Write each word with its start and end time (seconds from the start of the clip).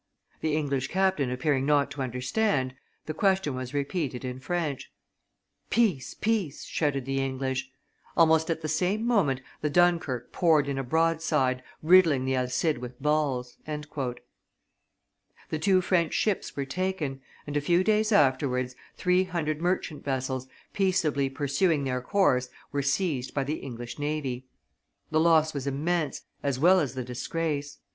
The 0.39 0.55
English 0.55 0.87
captain 0.87 1.29
appearing 1.29 1.67
not 1.67 1.91
to 1.91 2.01
understand, 2.01 2.73
the 3.05 3.13
question 3.13 3.53
was 3.53 3.71
repeated 3.71 4.25
in 4.25 4.39
French. 4.39 4.91
'Peace! 5.69 6.15
peace!' 6.15 6.65
shouted 6.65 7.05
the 7.05 7.19
English. 7.23 7.69
Almost 8.17 8.49
at 8.49 8.61
the 8.61 8.67
same 8.67 9.05
moment 9.05 9.41
the 9.61 9.69
Dunkerque 9.69 10.31
poured 10.31 10.67
in 10.67 10.79
a 10.79 10.83
broadside, 10.83 11.61
riddling 11.83 12.25
the 12.25 12.35
Alcide 12.35 12.79
with 12.79 12.99
balls." 12.99 13.57
The 13.67 15.59
two 15.59 15.81
French 15.81 16.15
ships 16.15 16.55
were 16.55 16.65
taken; 16.65 17.21
and 17.45 17.55
a 17.55 17.61
few 17.61 17.83
days 17.83 18.11
afterwards, 18.11 18.75
three 18.97 19.25
hundred 19.25 19.61
merchant 19.61 20.03
vessels, 20.03 20.47
peaceably 20.73 21.29
pursuing 21.29 21.83
their 21.83 22.01
course, 22.01 22.49
were 22.71 22.81
seized 22.81 23.35
by 23.35 23.43
the 23.43 23.57
English 23.57 23.99
navy. 23.99 24.47
The 25.11 25.19
loss 25.19 25.53
was 25.53 25.67
immense, 25.67 26.23
as 26.41 26.57
well 26.57 26.79
as 26.79 26.95
the 26.95 27.03
disgrace. 27.03 27.77